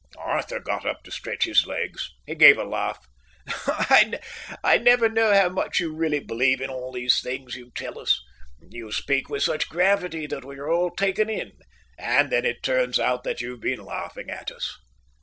Arthur 0.17 0.59
got 0.59 0.83
up 0.83 1.03
to 1.03 1.11
stretch 1.11 1.43
his 1.43 1.67
legs. 1.67 2.09
He 2.25 2.33
gave 2.33 2.57
a 2.57 2.63
laugh. 2.63 3.07
"I 3.67 4.79
never 4.81 5.07
know 5.07 5.31
how 5.31 5.49
much 5.49 5.79
you 5.79 5.93
really 5.95 6.19
believe 6.19 6.59
of 6.59 6.71
all 6.71 6.91
these 6.91 7.21
things 7.21 7.53
you 7.55 7.69
tell 7.75 7.99
us. 7.99 8.19
You 8.67 8.91
speak 8.91 9.29
with 9.29 9.43
such 9.43 9.69
gravity 9.69 10.25
that 10.25 10.43
we 10.43 10.57
are 10.57 10.71
all 10.71 10.89
taken 10.89 11.29
in, 11.29 11.51
and 11.99 12.31
then 12.31 12.45
it 12.45 12.63
turns 12.63 12.99
out 12.99 13.23
that 13.25 13.41
you've 13.41 13.61
been 13.61 13.85
laughing 13.85 14.31
at 14.31 14.49
us." 14.49 14.75